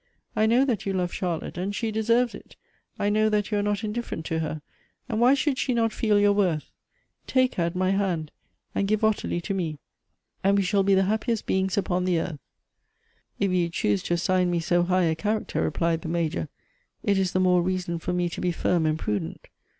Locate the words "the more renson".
17.33-18.01